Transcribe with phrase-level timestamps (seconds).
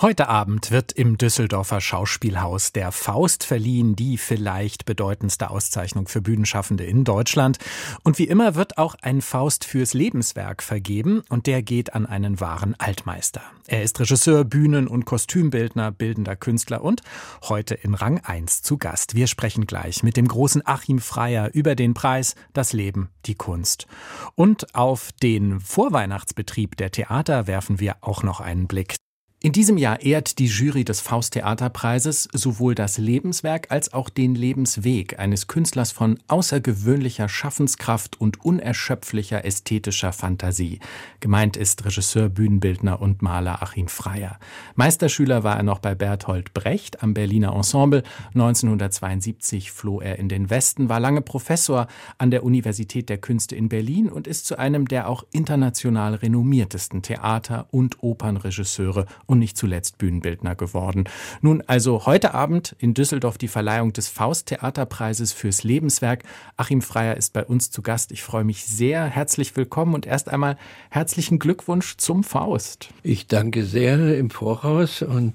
[0.00, 6.84] Heute Abend wird im Düsseldorfer Schauspielhaus der Faust verliehen, die vielleicht bedeutendste Auszeichnung für Bühnenschaffende
[6.84, 7.58] in Deutschland.
[8.02, 12.40] Und wie immer wird auch ein Faust fürs Lebenswerk vergeben und der geht an einen
[12.40, 13.40] wahren Altmeister.
[13.68, 17.02] Er ist Regisseur, Bühnen- und Kostümbildner, bildender Künstler und
[17.48, 19.14] heute in Rang 1 zu Gast.
[19.14, 23.86] Wir sprechen gleich mit dem großen Achim Freier über den Preis, das Leben, die Kunst.
[24.34, 28.96] Und auf den Vorweihnachtsbetrieb der Theater werfen wir auch noch einen Blick.
[29.44, 35.18] In diesem Jahr ehrt die Jury des Faust-Theaterpreises sowohl das Lebenswerk als auch den Lebensweg
[35.18, 40.80] eines Künstlers von außergewöhnlicher Schaffenskraft und unerschöpflicher ästhetischer Fantasie.
[41.20, 44.38] Gemeint ist Regisseur, Bühnenbildner und Maler Achim Freier.
[44.76, 48.02] Meisterschüler war er noch bei Berthold Brecht am Berliner Ensemble.
[48.28, 53.68] 1972 floh er in den Westen, war lange Professor an der Universität der Künste in
[53.68, 59.98] Berlin und ist zu einem der auch international renommiertesten Theater- und Opernregisseure und nicht zuletzt
[59.98, 61.04] Bühnenbildner geworden.
[61.40, 66.22] Nun also heute Abend in Düsseldorf die Verleihung des Faust-Theaterpreises fürs Lebenswerk.
[66.56, 68.12] Achim Freier ist bei uns zu Gast.
[68.12, 69.04] Ich freue mich sehr.
[69.04, 70.56] Herzlich willkommen und erst einmal
[70.90, 72.88] herzlichen Glückwunsch zum Faust.
[73.02, 75.34] Ich danke sehr im Voraus und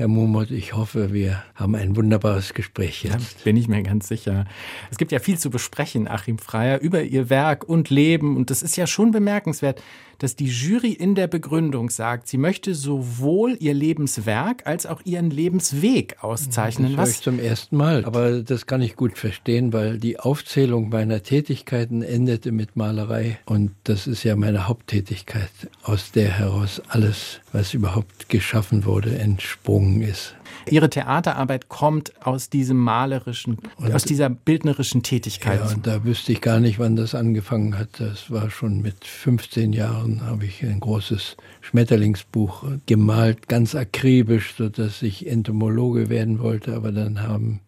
[0.00, 3.12] Herr Mumot, ich hoffe, wir haben ein wunderbares Gespräch jetzt.
[3.12, 4.46] Ja, bin ich mir ganz sicher.
[4.90, 8.38] Es gibt ja viel zu besprechen, Achim Freier, über Ihr Werk und Leben.
[8.38, 9.82] Und das ist ja schon bemerkenswert
[10.20, 15.30] dass die Jury in der Begründung sagt, sie möchte sowohl ihr Lebenswerk als auch ihren
[15.30, 16.94] Lebensweg auszeichnen.
[16.94, 20.90] Das höre ich zum ersten Mal, aber das kann ich gut verstehen, weil die Aufzählung
[20.90, 25.50] meiner Tätigkeiten endete mit Malerei und das ist ja meine Haupttätigkeit,
[25.82, 30.34] aus der heraus alles, was überhaupt geschaffen wurde, entsprungen ist.
[30.68, 35.60] Ihre Theaterarbeit kommt aus diesem malerischen, und aus dieser bildnerischen Tätigkeit.
[35.60, 37.88] Ja, und da wüsste ich gar nicht, wann das angefangen hat.
[37.98, 45.02] Das war schon mit 15 Jahren, habe ich ein großes Schmetterlingsbuch gemalt, ganz akribisch, sodass
[45.02, 46.74] ich Entomologe werden wollte.
[46.74, 47.60] Aber dann haben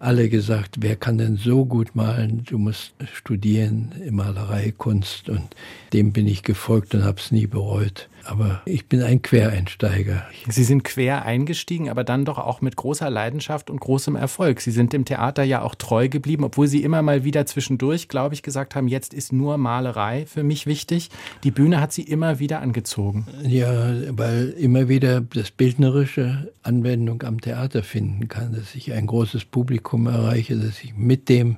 [0.00, 2.44] alle gesagt, wer kann denn so gut malen?
[2.44, 5.28] Du musst studieren in Malerei, Kunst.
[5.28, 5.54] Und
[5.92, 10.26] dem bin ich gefolgt und habe es nie bereut aber ich bin ein Quereinsteiger.
[10.48, 14.60] Sie sind quer eingestiegen, aber dann doch auch mit großer Leidenschaft und großem Erfolg.
[14.60, 18.34] Sie sind dem Theater ja auch treu geblieben, obwohl Sie immer mal wieder zwischendurch, glaube
[18.34, 21.10] ich, gesagt haben, jetzt ist nur Malerei für mich wichtig.
[21.44, 23.26] Die Bühne hat Sie immer wieder angezogen.
[23.42, 29.44] Ja, weil immer wieder das bildnerische Anwendung am Theater finden kann, dass ich ein großes
[29.46, 31.56] Publikum erreiche, dass ich mit dem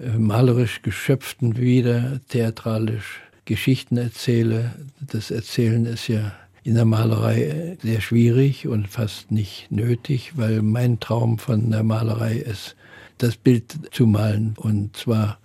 [0.00, 4.72] äh, malerisch Geschöpften wieder theatralisch Geschichten erzähle.
[5.00, 6.32] Das Erzählen ist ja
[6.64, 12.36] in der Malerei sehr schwierig und fast nicht nötig, weil mein Traum von der Malerei
[12.36, 12.76] ist,
[13.16, 15.38] das Bild zu malen und zwar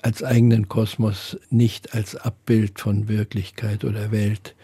[0.00, 4.54] als eigenen Kosmos, nicht als Abbild von Wirklichkeit oder Welt.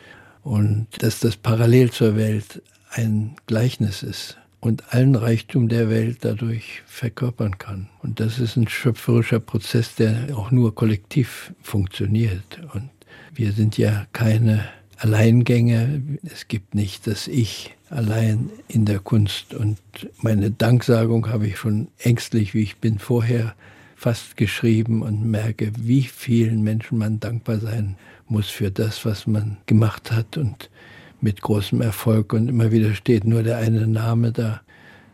[0.42, 2.62] Und dass das parallel zur Welt
[2.92, 7.88] ein Gleichnis ist und allen Reichtum der Welt dadurch verkörpern kann.
[8.02, 12.60] Und das ist ein schöpferischer Prozess, der auch nur kollektiv funktioniert.
[12.72, 12.90] Und
[13.34, 16.02] wir sind ja keine Alleingänge.
[16.24, 19.54] Es gibt nicht das Ich allein in der Kunst.
[19.54, 19.78] Und
[20.22, 23.54] meine Danksagung habe ich schon ängstlich, wie ich bin, vorher
[23.94, 27.96] fast geschrieben und merke, wie vielen Menschen man dankbar sein
[28.28, 30.70] muss für das, was man gemacht hat und
[31.20, 32.32] mit großem Erfolg.
[32.32, 34.60] Und immer wieder steht nur der eine Name da,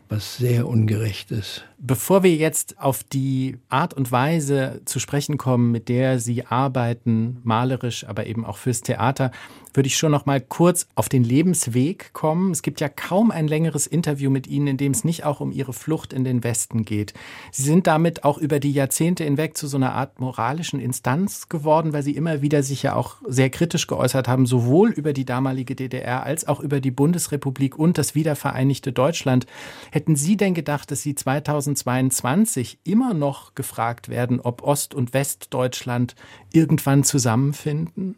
[0.09, 1.65] was sehr ungerecht ist.
[1.85, 7.41] Bevor wir jetzt auf die Art und Weise zu sprechen kommen, mit der Sie arbeiten,
[7.43, 9.33] malerisch, aber eben auch fürs Theater,
[9.75, 12.53] würde ich schon noch mal kurz auf den Lebensweg kommen.
[12.53, 15.51] Es gibt ja kaum ein längeres Interview mit Ihnen, in dem es nicht auch um
[15.51, 17.15] Ihre Flucht in den Westen geht.
[17.51, 21.93] Sie sind damit auch über die Jahrzehnte hinweg zu so einer Art moralischen Instanz geworden,
[21.93, 25.75] weil Sie immer wieder sich ja auch sehr kritisch geäußert haben, sowohl über die damalige
[25.75, 29.47] DDR als auch über die Bundesrepublik und das wiedervereinigte Deutschland.
[29.91, 35.15] Hätten Sie denn gedacht, dass Sie 2000 2022 immer noch gefragt werden, ob Ost- und
[35.15, 36.15] Westdeutschland
[36.53, 38.17] irgendwann zusammenfinden?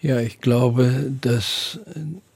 [0.00, 1.80] Ja, ich glaube, dass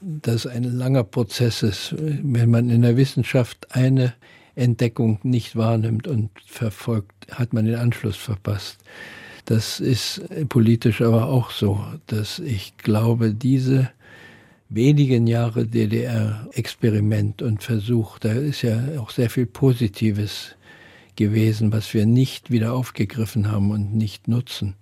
[0.00, 1.94] das ein langer Prozess ist.
[1.98, 4.12] Wenn man in der Wissenschaft eine
[4.54, 8.78] Entdeckung nicht wahrnimmt und verfolgt, hat man den Anschluss verpasst.
[9.46, 13.90] Das ist politisch aber auch so, dass ich glaube, diese
[14.74, 20.56] wenigen Jahre DDR-Experiment und Versuch, da ist ja auch sehr viel Positives
[21.16, 24.74] gewesen, was wir nicht wieder aufgegriffen haben und nicht nutzen.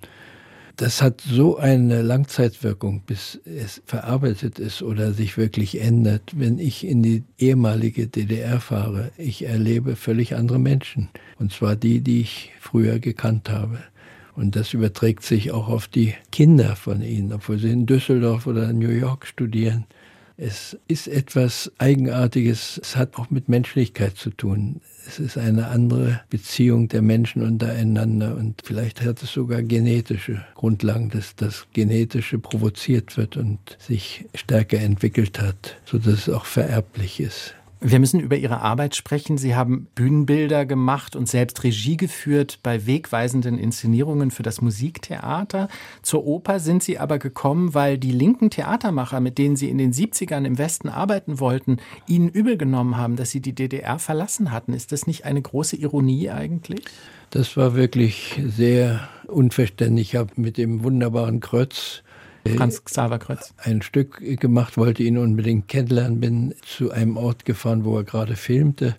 [0.77, 6.33] Das hat so eine Langzeitwirkung, bis es verarbeitet ist oder sich wirklich ändert.
[6.35, 11.11] Wenn ich in die ehemalige DDR fahre, ich erlebe völlig andere Menschen.
[11.39, 13.79] Und zwar die, die ich früher gekannt habe.
[14.35, 18.73] Und das überträgt sich auch auf die Kinder von ihnen, obwohl sie in Düsseldorf oder
[18.73, 19.85] New York studieren.
[20.39, 22.81] Es ist etwas Eigenartiges.
[22.83, 24.81] Es hat auch mit Menschlichkeit zu tun.
[25.07, 31.11] Es ist eine andere Beziehung der Menschen untereinander und vielleicht hat es sogar genetische Grundlagen,
[31.11, 37.55] dass das Genetische provoziert wird und sich stärker entwickelt hat, sodass es auch vererblich ist.
[37.85, 39.39] Wir müssen über Ihre Arbeit sprechen.
[39.39, 45.67] Sie haben Bühnenbilder gemacht und selbst Regie geführt bei wegweisenden Inszenierungen für das Musiktheater.
[46.01, 49.93] Zur Oper sind Sie aber gekommen, weil die linken Theatermacher, mit denen Sie in den
[49.93, 54.75] 70ern im Westen arbeiten wollten, Ihnen übel genommen haben, dass Sie die DDR verlassen hatten.
[54.75, 56.85] Ist das nicht eine große Ironie eigentlich?
[57.31, 60.11] Das war wirklich sehr unverständlich.
[60.11, 62.05] Ich habe mit dem wunderbaren Krötz
[62.57, 63.55] Franz Xaver Krötz.
[63.59, 68.37] Ein Stück gemacht, wollte ihn unbedingt kennenlernen, bin zu einem Ort gefahren, wo er gerade
[68.37, 68.97] filmte.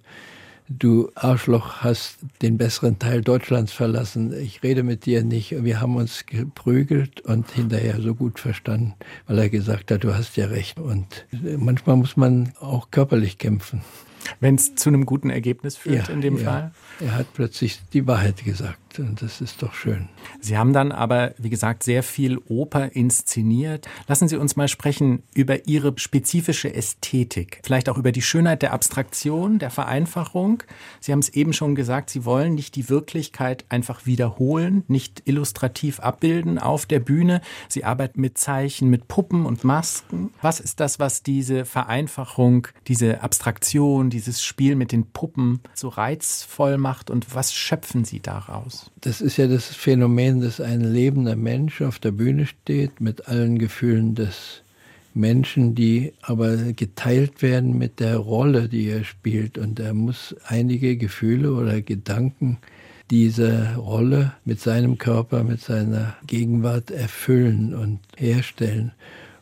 [0.70, 4.34] Du Arschloch hast den besseren Teil Deutschlands verlassen.
[4.34, 5.64] Ich rede mit dir nicht.
[5.64, 8.94] Wir haben uns geprügelt und hinterher so gut verstanden,
[9.28, 10.80] weil er gesagt hat, du hast ja recht.
[10.80, 11.26] Und
[11.58, 13.82] manchmal muss man auch körperlich kämpfen.
[14.40, 16.44] Wenn es zu einem guten Ergebnis führt ja, in dem ja.
[16.44, 16.72] Fall?
[17.00, 20.10] Er hat plötzlich die Wahrheit gesagt und das ist doch schön.
[20.40, 23.88] Sie haben dann aber, wie gesagt, sehr viel Oper inszeniert.
[24.08, 28.74] Lassen Sie uns mal sprechen über Ihre spezifische Ästhetik, vielleicht auch über die Schönheit der
[28.74, 30.64] Abstraktion, der Vereinfachung.
[31.00, 36.00] Sie haben es eben schon gesagt, Sie wollen nicht die Wirklichkeit einfach wiederholen, nicht illustrativ
[36.00, 37.42] abbilden auf der Bühne.
[37.70, 40.32] Sie arbeiten mit Zeichen, mit Puppen und Masken.
[40.42, 46.78] Was ist das, was diese Vereinfachung, diese Abstraktion, dieses Spiel mit den Puppen so reizvoll
[46.78, 48.92] macht und was schöpfen Sie daraus?
[49.02, 53.58] Das ist ja das Phänomen, dass ein lebender Mensch auf der Bühne steht mit allen
[53.58, 54.64] Gefühlen des
[55.14, 59.58] Menschen, die aber geteilt werden mit der Rolle, die er spielt.
[59.58, 62.58] Und er muss einige Gefühle oder Gedanken
[63.12, 68.92] dieser Rolle mit seinem Körper, mit seiner Gegenwart erfüllen und herstellen.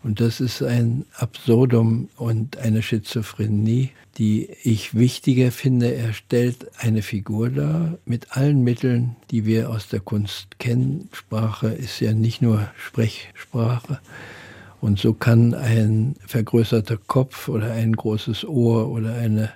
[0.03, 5.93] Und das ist ein Absurdum und eine Schizophrenie, die ich wichtiger finde.
[5.93, 11.09] Er stellt eine Figur dar mit allen Mitteln, die wir aus der Kunst kennen.
[11.13, 13.99] Sprache ist ja nicht nur Sprechsprache.
[14.81, 19.51] Und so kann ein vergrößerter Kopf oder ein großes Ohr oder eine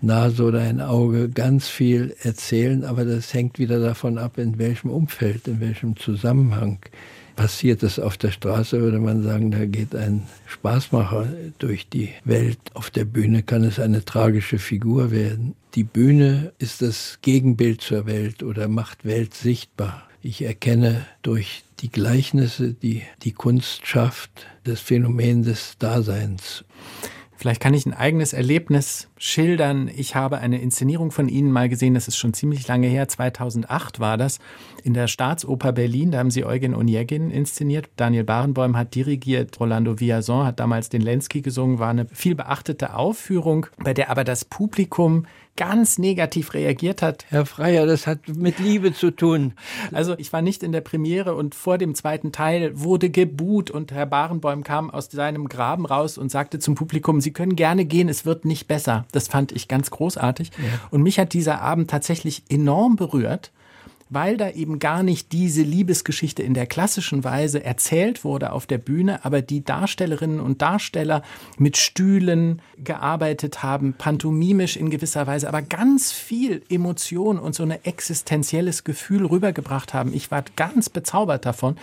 [0.00, 4.90] Nase oder ein Auge ganz viel erzählen, aber das hängt wieder davon ab, in welchem
[4.90, 6.78] Umfeld, in welchem Zusammenhang
[7.36, 12.58] passiert es auf der Straße, würde man sagen, da geht ein Spaßmacher durch die Welt.
[12.74, 15.54] Auf der Bühne kann es eine tragische Figur werden.
[15.74, 20.08] Die Bühne ist das Gegenbild zur Welt oder macht Welt sichtbar.
[20.20, 26.64] Ich erkenne durch die Gleichnisse, die die Kunst schafft, das Phänomen des Daseins.
[27.42, 29.90] Vielleicht kann ich ein eigenes Erlebnis schildern.
[29.92, 33.98] Ich habe eine Inszenierung von Ihnen mal gesehen, das ist schon ziemlich lange her, 2008
[33.98, 34.38] war das,
[34.84, 36.12] in der Staatsoper Berlin.
[36.12, 37.90] Da haben Sie Eugen Onegin inszeniert.
[37.96, 42.94] Daniel Barenboim hat dirigiert, Rolando Villazon hat damals den Lenski gesungen, war eine viel beachtete
[42.94, 47.26] Aufführung, bei der aber das Publikum ganz negativ reagiert hat.
[47.28, 49.52] Herr Freier, das hat mit Liebe zu tun.
[49.92, 53.92] Also ich war nicht in der Premiere und vor dem zweiten Teil wurde gebuht und
[53.92, 58.08] Herr Barenboim kam aus seinem Graben raus und sagte zum Publikum, Sie können gerne gehen,
[58.08, 59.04] es wird nicht besser.
[59.12, 60.50] Das fand ich ganz großartig.
[60.56, 60.88] Ja.
[60.90, 63.52] Und mich hat dieser Abend tatsächlich enorm berührt
[64.12, 68.78] weil da eben gar nicht diese Liebesgeschichte in der klassischen Weise erzählt wurde auf der
[68.78, 71.22] Bühne, aber die Darstellerinnen und Darsteller
[71.56, 77.70] mit Stühlen gearbeitet haben, pantomimisch in gewisser Weise, aber ganz viel Emotion und so ein
[77.70, 80.12] existenzielles Gefühl rübergebracht haben.
[80.12, 81.76] Ich war ganz bezaubert davon.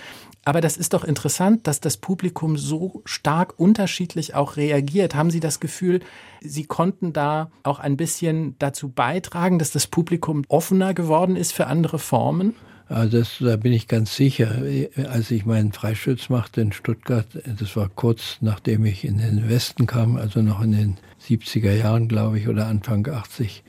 [0.46, 5.14] Aber das ist doch interessant, dass das Publikum so stark unterschiedlich auch reagiert.
[5.14, 6.00] Haben Sie das Gefühl,
[6.42, 11.68] Sie konnten da auch ein bisschen dazu beitragen, dass das Publikum offener geworden ist für
[11.68, 12.56] andere Formen?
[12.90, 14.64] Also das, da bin ich ganz sicher.
[15.10, 19.86] Als ich meinen Freischütz machte in Stuttgart, das war kurz nachdem ich in den Westen
[19.86, 23.64] kam, also noch in den 70er Jahren, glaube ich, oder Anfang 80,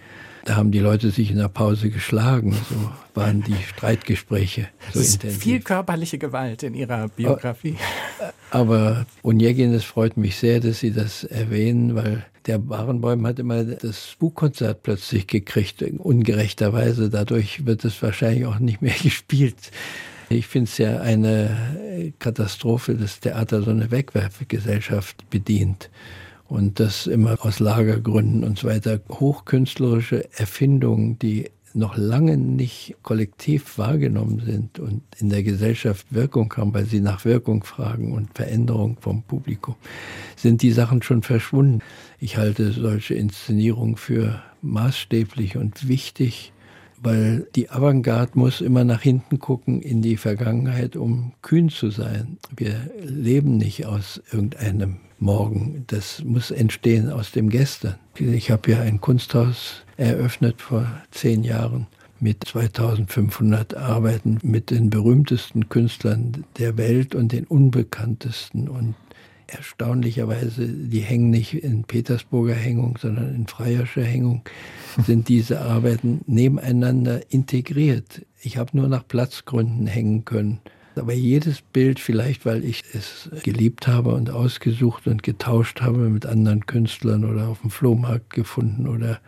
[0.51, 2.57] da haben die Leute sich in der Pause geschlagen.
[2.69, 4.67] So waren die Streitgespräche.
[4.93, 7.77] So ist viel körperliche Gewalt in Ihrer Biografie.
[8.51, 13.63] Aber Onegin, es freut mich sehr, dass Sie das erwähnen, weil der Barenbäum hat immer
[13.63, 17.11] das Buchkonzert plötzlich gekriegt, ungerechterweise.
[17.11, 19.71] Dadurch wird es wahrscheinlich auch nicht mehr gespielt.
[20.31, 25.91] Ich finde es ja eine Katastrophe, dass Theater so eine Wegwerfgesellschaft bedient
[26.51, 29.01] und das immer aus Lagergründen und so weiter.
[29.09, 36.75] Hochkünstlerische Erfindungen, die noch lange nicht kollektiv wahrgenommen sind und in der Gesellschaft Wirkung haben,
[36.75, 39.77] weil sie nach Wirkung fragen und Veränderung vom Publikum,
[40.35, 41.81] sind die Sachen schon verschwunden.
[42.19, 46.53] Ich halte solche Inszenierungen für maßstäblich und wichtig,
[47.03, 52.39] weil die Avantgarde muss immer nach hinten gucken in die Vergangenheit, um kühn zu sein.
[52.55, 55.85] Wir leben nicht aus irgendeinem Morgen.
[55.87, 57.97] Das muss entstehen aus dem Gestern.
[58.19, 61.87] Ich habe ja ein Kunsthaus eröffnet vor zehn Jahren
[62.21, 68.95] mit 2500 Arbeiten mit den berühmtesten Künstlern der Welt und den unbekanntesten und
[69.51, 74.43] erstaunlicherweise, die hängen nicht in Petersburger Hängung, sondern in Freierscher Hängung,
[75.07, 78.25] sind diese Arbeiten nebeneinander integriert.
[78.41, 80.61] Ich habe nur nach Platzgründen hängen können.
[80.97, 86.27] Aber jedes Bild, vielleicht weil ich es geliebt habe und ausgesucht und getauscht habe mit
[86.27, 89.21] anderen Künstlern oder auf dem Flohmarkt gefunden oder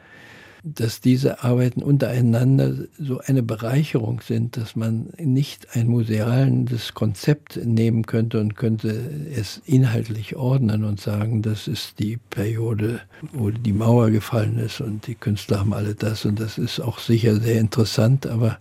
[0.64, 8.06] dass diese Arbeiten untereinander so eine Bereicherung sind, dass man nicht ein museales Konzept nehmen
[8.06, 8.90] könnte und könnte
[9.34, 13.00] es inhaltlich ordnen und sagen, das ist die Periode,
[13.32, 16.24] wo die Mauer gefallen ist und die Künstler haben alle das.
[16.24, 18.58] Und das ist auch sicher sehr interessant, aber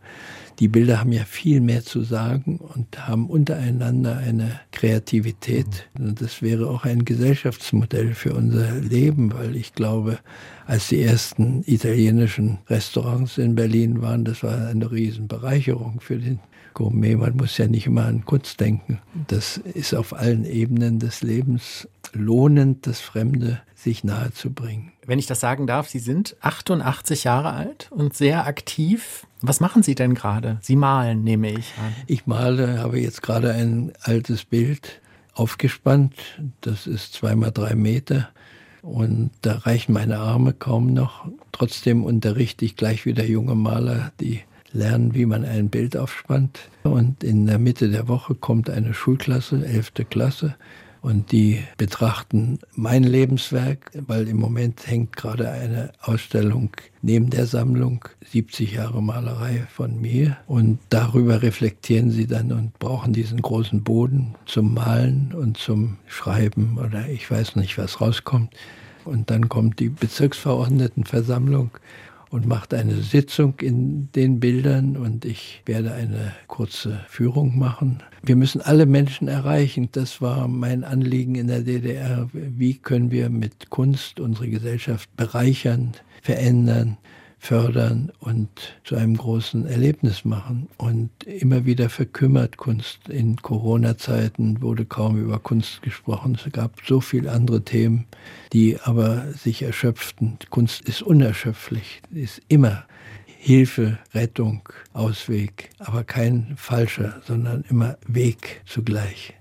[0.61, 5.89] die Bilder haben ja viel mehr zu sagen und haben untereinander eine Kreativität.
[5.97, 10.19] Und das wäre auch ein Gesellschaftsmodell für unser Leben, weil ich glaube,
[10.67, 16.39] als die ersten italienischen Restaurants in Berlin waren, das war eine Riesenbereicherung für den
[16.73, 17.15] Gourmet.
[17.15, 18.99] Man muss ja nicht immer an Kunst denken.
[19.27, 24.91] Das ist auf allen Ebenen des Lebens lohnend, das Fremde sich nahezubringen.
[25.05, 29.25] Wenn ich das sagen darf, Sie sind 88 Jahre alt und sehr aktiv.
[29.41, 30.59] Was machen Sie denn gerade?
[30.61, 31.95] Sie malen, nehme ich an.
[32.07, 35.01] Ich male, habe jetzt gerade ein altes Bild
[35.33, 36.13] aufgespannt.
[36.61, 38.29] Das ist zweimal drei Meter.
[38.81, 41.27] Und da reichen meine Arme kaum noch.
[41.51, 44.41] Trotzdem unterrichte ich gleich wieder junge Maler, die
[44.73, 46.59] lernen, wie man ein Bild aufspannt.
[46.83, 50.55] Und in der Mitte der Woche kommt eine Schulklasse, elfte Klasse,
[51.01, 56.69] und die betrachten mein Lebenswerk, weil im Moment hängt gerade eine Ausstellung
[57.01, 63.13] neben der Sammlung 70 Jahre Malerei von mir und darüber reflektieren sie dann und brauchen
[63.13, 68.53] diesen großen Boden zum Malen und zum Schreiben oder ich weiß nicht, was rauskommt.
[69.03, 71.71] Und dann kommt die Bezirksverordnetenversammlung
[72.31, 78.01] und macht eine Sitzung in den Bildern und ich werde eine kurze Führung machen.
[78.23, 79.89] Wir müssen alle Menschen erreichen.
[79.91, 82.29] Das war mein Anliegen in der DDR.
[82.31, 86.97] Wie können wir mit Kunst unsere Gesellschaft bereichern, verändern?
[87.41, 88.49] Fördern und
[88.83, 90.69] zu einem großen Erlebnis machen.
[90.77, 93.09] Und immer wieder verkümmert Kunst.
[93.09, 96.37] In Corona-Zeiten wurde kaum über Kunst gesprochen.
[96.45, 98.05] Es gab so viele andere Themen,
[98.53, 100.37] die aber sich erschöpften.
[100.51, 102.85] Kunst ist unerschöpflich, ist immer
[103.25, 109.33] Hilfe, Rettung, Ausweg, aber kein falscher, sondern immer Weg zugleich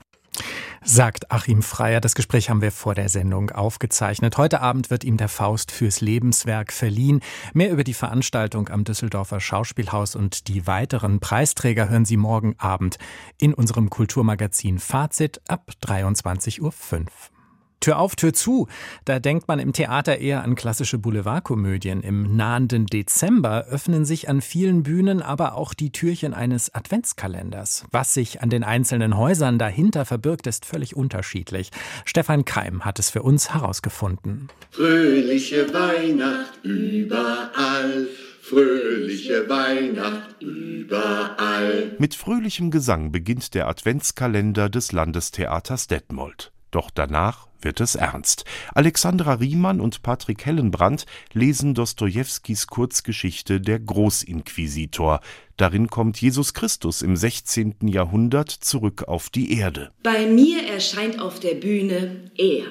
[0.82, 2.00] sagt Achim Freier.
[2.00, 4.37] Das Gespräch haben wir vor der Sendung aufgezeichnet.
[4.37, 7.20] Heute Abend wird ihm der Faust fürs Lebenswerk verliehen.
[7.52, 12.99] Mehr über die Veranstaltung am Düsseldorfer Schauspielhaus und die weiteren Preisträger hören Sie morgen Abend
[13.38, 17.39] in unserem Kulturmagazin Fazit ab 23.05 Uhr.
[17.80, 18.68] Tür auf, Tür zu.
[19.06, 22.02] Da denkt man im Theater eher an klassische Boulevardkomödien.
[22.02, 27.84] Im nahenden Dezember öffnen sich an vielen Bühnen aber auch die Türchen eines Adventskalenders.
[27.90, 31.70] Was sich an den einzelnen Häusern dahinter verbirgt, ist völlig unterschiedlich.
[32.04, 34.49] Stefan Keim hat es für uns herausgefunden.
[34.70, 38.08] Fröhliche Weihnacht überall.
[38.42, 41.94] Fröhliche Weihnacht überall.
[41.99, 46.52] Mit fröhlichem Gesang beginnt der Adventskalender des Landestheaters Detmold.
[46.71, 48.45] Doch danach wird es ernst.
[48.75, 55.21] Alexandra Riemann und Patrick Hellenbrand lesen Dostojewskis Kurzgeschichte Der Großinquisitor.
[55.57, 57.77] Darin kommt Jesus Christus im 16.
[57.83, 59.91] Jahrhundert zurück auf die Erde.
[60.03, 62.65] Bei mir erscheint auf der Bühne er.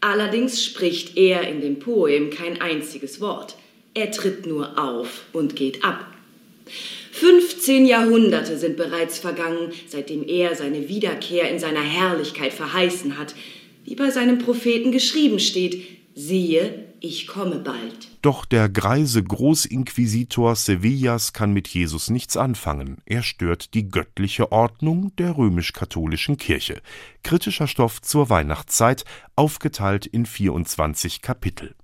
[0.00, 3.56] Allerdings spricht er in dem Poem kein einziges Wort.
[3.94, 6.06] Er tritt nur auf und geht ab.
[7.12, 13.34] 15 Jahrhunderte sind bereits vergangen, seitdem er seine Wiederkehr in seiner Herrlichkeit verheißen hat
[13.84, 15.82] wie bei seinem Propheten geschrieben steht,
[16.14, 18.10] siehe, ich komme bald.
[18.22, 22.98] Doch der greise Großinquisitor Sevillas kann mit Jesus nichts anfangen.
[23.06, 26.80] Er stört die göttliche Ordnung der römisch-katholischen Kirche.
[27.24, 29.04] Kritischer Stoff zur Weihnachtszeit,
[29.34, 31.74] aufgeteilt in 24 Kapitel.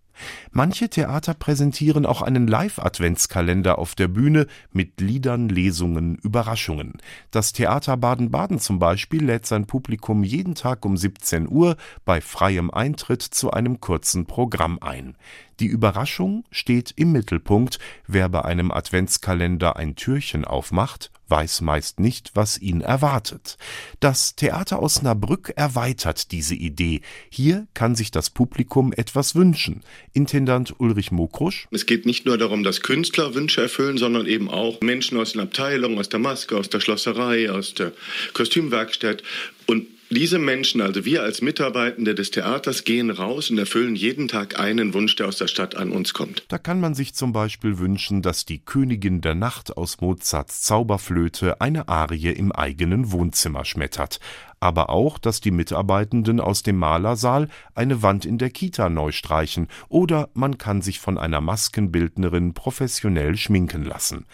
[0.51, 6.95] Manche Theater präsentieren auch einen Live-Adventskalender auf der Bühne mit Liedern, Lesungen, Überraschungen.
[7.31, 12.71] Das Theater Baden-Baden zum Beispiel lädt sein Publikum jeden Tag um 17 Uhr bei freiem
[12.71, 15.17] Eintritt zu einem kurzen Programm ein.
[15.61, 17.81] Die Überraschung steht im Mittelpunkt.
[18.07, 23.59] Wer bei einem Adventskalender ein Türchen aufmacht, weiß meist nicht, was ihn erwartet.
[23.99, 27.00] Das Theater Osnabrück erweitert diese Idee.
[27.29, 29.83] Hier kann sich das Publikum etwas wünschen.
[30.12, 31.67] Intendant Ulrich Mokrusch.
[31.73, 35.41] Es geht nicht nur darum, dass Künstler Wünsche erfüllen, sondern eben auch Menschen aus den
[35.41, 37.93] Abteilungen, aus der Maske, aus der Schlosserei, aus der
[38.33, 39.25] Kostümwerkstatt.
[39.67, 44.59] Und diese Menschen, also wir als Mitarbeitende des Theaters, gehen raus und erfüllen jeden Tag
[44.59, 46.45] einen Wunsch, der aus der Stadt an uns kommt.
[46.49, 51.61] Da kann man sich zum Beispiel wünschen, dass die Königin der Nacht aus Mozarts Zauberflöte
[51.61, 54.21] eine Arie im eigenen Wohnzimmer schmettert.
[54.61, 59.69] Aber auch, dass die Mitarbeitenden aus dem Malersaal eine Wand in der Kita neu streichen
[59.88, 64.27] oder man kann sich von einer Maskenbildnerin professionell schminken lassen.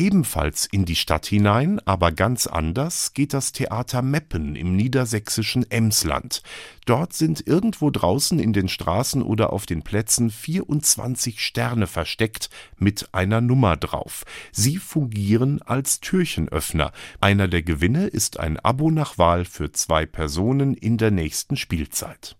[0.00, 6.42] Ebenfalls in die Stadt hinein, aber ganz anders, geht das Theater Meppen im niedersächsischen Emsland.
[6.86, 13.12] Dort sind irgendwo draußen in den Straßen oder auf den Plätzen 24 Sterne versteckt mit
[13.12, 14.24] einer Nummer drauf.
[14.52, 16.92] Sie fungieren als Türchenöffner.
[17.20, 22.36] Einer der Gewinne ist ein Abo nach Wahl für zwei Personen in der nächsten Spielzeit.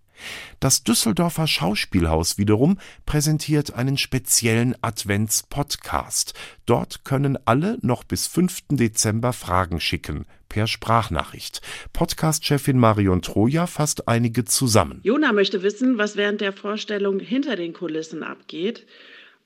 [0.61, 6.35] Das Düsseldorfer Schauspielhaus wiederum präsentiert einen speziellen Advents-Podcast.
[6.67, 8.63] Dort können alle noch bis 5.
[8.73, 11.63] Dezember Fragen schicken, per Sprachnachricht.
[11.93, 15.01] Podcast-Chefin Marion Troja fasst einige zusammen.
[15.03, 18.87] Jona möchte wissen, was während der Vorstellung hinter den Kulissen abgeht.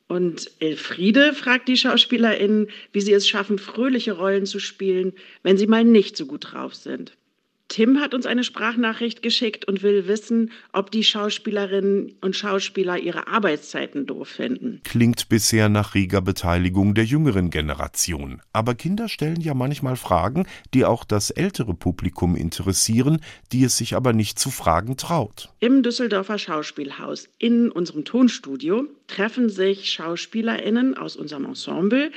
[0.06, 5.12] Und Elfriede fragt die SchauspielerInnen, wie sie es schaffen, fröhliche Rollen zu spielen,
[5.42, 7.16] wenn sie mal nicht so gut drauf sind.
[7.74, 13.26] Tim hat uns eine Sprachnachricht geschickt und will wissen, ob die Schauspielerinnen und Schauspieler ihre
[13.26, 14.80] Arbeitszeiten doof finden.
[14.84, 18.40] Klingt bisher nach reger Beteiligung der jüngeren Generation.
[18.52, 23.96] Aber Kinder stellen ja manchmal Fragen, die auch das ältere Publikum interessieren, die es sich
[23.96, 25.48] aber nicht zu fragen traut.
[25.58, 32.12] Im Düsseldorfer Schauspielhaus in unserem Tonstudio treffen sich Schauspielerinnen aus unserem Ensemble,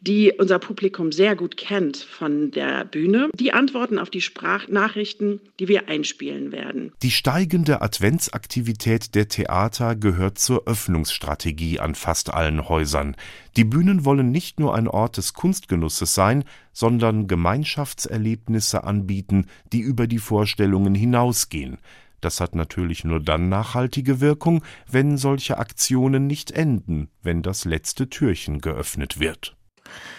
[0.00, 3.30] die unser Publikum sehr gut kennt von der Bühne.
[3.34, 6.92] Die antworten auf die Sprachnachrichten, die wir einspielen werden.
[7.02, 13.16] Die steigende Adventsaktivität der Theater gehört zur Öffnungsstrategie an fast allen Häusern.
[13.56, 20.06] Die Bühnen wollen nicht nur ein Ort des Kunstgenusses sein, sondern Gemeinschaftserlebnisse anbieten, die über
[20.06, 21.78] die Vorstellungen hinausgehen.
[22.20, 28.08] Das hat natürlich nur dann nachhaltige Wirkung, wenn solche Aktionen nicht enden, wenn das letzte
[28.08, 29.57] Türchen geöffnet wird.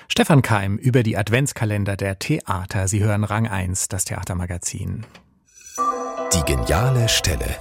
[0.07, 2.87] Stefan Keim über die Adventskalender der Theater.
[2.87, 5.05] Sie hören Rang 1, das Theatermagazin.
[6.33, 7.55] Die geniale Stelle.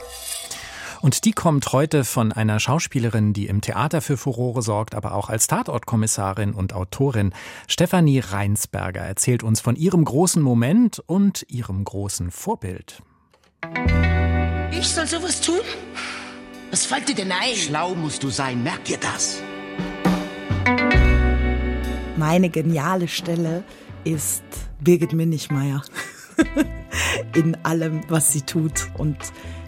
[1.00, 5.28] Und die kommt heute von einer Schauspielerin, die im Theater für Furore sorgt, aber auch
[5.28, 7.32] als Tatortkommissarin und Autorin.
[7.68, 13.02] Stefanie Reinsberger erzählt uns von ihrem großen Moment und ihrem großen Vorbild.
[14.72, 15.60] Ich soll sowas tun?
[16.70, 17.54] Was fällt dir denn ein?
[17.54, 19.42] Schlau musst du sein, merk dir das.
[22.18, 23.62] Meine geniale Stelle
[24.02, 24.42] ist
[24.80, 25.84] Birgit Minichmeier.
[27.36, 28.88] In allem, was sie tut.
[28.94, 29.16] Und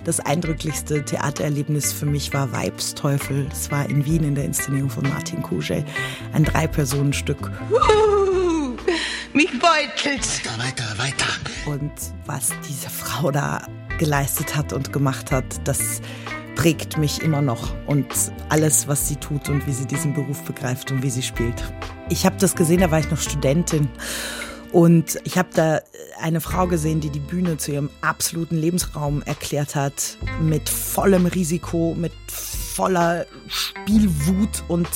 [0.02, 3.46] das eindrücklichste Theatererlebnis für mich war Weibsteufel.
[3.48, 5.84] Das war in Wien in der Inszenierung von Martin Kuschel.
[6.32, 7.52] Ein Drei-Personen-Stück.
[7.70, 8.76] Uh,
[9.32, 10.26] mich beutelt.
[10.58, 11.26] Weiter, weiter, weiter.
[11.66, 11.92] Und
[12.26, 13.62] was diese Frau da
[13.98, 16.00] geleistet hat und gemacht hat, das
[16.56, 18.08] prägt mich immer noch und
[18.48, 21.62] alles, was sie tut und wie sie diesen Beruf begreift und wie sie spielt.
[22.10, 23.88] Ich habe das gesehen, da war ich noch Studentin.
[24.72, 25.80] Und ich habe da
[26.20, 31.94] eine Frau gesehen, die die Bühne zu ihrem absoluten Lebensraum erklärt hat, mit vollem Risiko,
[31.96, 34.88] mit voller Spielwut und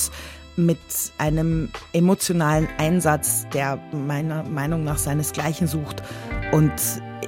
[0.57, 0.79] mit
[1.19, 6.03] einem emotionalen Einsatz, der meiner Meinung nach seinesgleichen sucht.
[6.53, 6.73] Und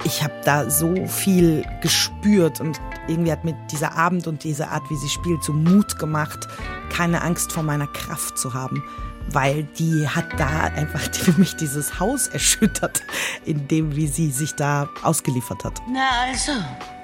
[0.03, 4.83] ich habe da so viel gespürt und irgendwie hat mir dieser Abend und diese Art,
[4.89, 6.47] wie sie spielt, so Mut gemacht,
[6.89, 8.83] keine Angst vor meiner Kraft zu haben.
[9.31, 13.03] Weil die hat da einfach für mich dieses Haus erschüttert,
[13.45, 15.81] in dem, wie sie sich da ausgeliefert hat.
[15.91, 16.53] Na also.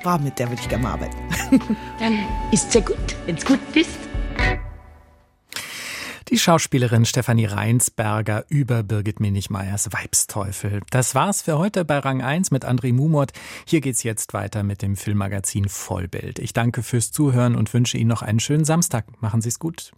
[0.03, 1.17] War mit der würde ich gerne mal arbeiten.
[1.99, 2.19] Dann
[2.51, 3.99] ist's ja gut, wenn's gut ist.
[6.33, 10.81] Die Schauspielerin Stefanie Reinsberger über Birgit Minichmeyers Weibsteufel.
[10.89, 13.33] Das war's für heute bei Rang 1 mit André Mumort.
[13.67, 16.39] Hier geht's jetzt weiter mit dem Filmmagazin Vollbild.
[16.39, 19.05] Ich danke fürs Zuhören und wünsche Ihnen noch einen schönen Samstag.
[19.21, 19.91] Machen Sie's gut.